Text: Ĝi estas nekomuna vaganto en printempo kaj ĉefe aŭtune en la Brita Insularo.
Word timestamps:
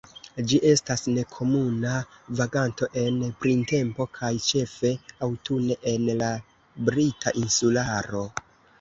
Ĝi 0.51 0.57
estas 0.69 1.03
nekomuna 1.17 1.91
vaganto 2.39 2.89
en 3.03 3.21
printempo 3.45 4.09
kaj 4.17 4.33
ĉefe 4.49 4.95
aŭtune 5.29 5.81
en 5.95 6.13
la 6.25 6.35
Brita 6.91 7.39
Insularo. 7.47 8.29